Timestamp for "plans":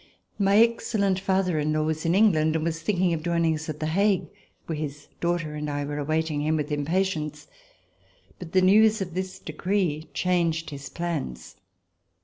10.89-11.55